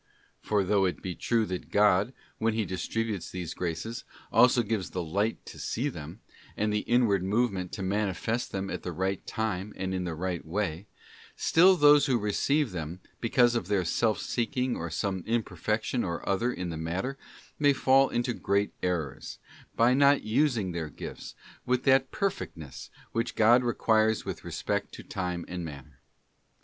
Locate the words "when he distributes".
2.39-3.29